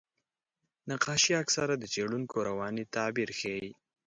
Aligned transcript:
نقاشي 0.89 1.31
اکثره 1.43 1.75
د 1.77 1.83
څېړونکو 1.93 2.35
رواني 2.49 2.83
تعبیر 2.95 3.29
ښيي. 3.39 3.69